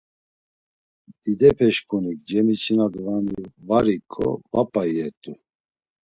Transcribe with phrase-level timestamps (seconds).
[1.21, 5.31] Didepeşǩunik cemiçinadvani var iǩo va p̌a iyert̆u.